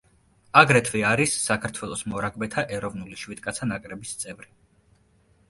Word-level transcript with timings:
აგრეთვე 0.61 1.03
არის 1.09 1.35
საქართველოს 1.41 2.01
მორაგბეთა 2.13 2.65
ეროვნული 2.79 3.19
შვიდკაცა 3.27 3.71
ნაკრების 3.75 4.17
წევრი. 4.25 4.53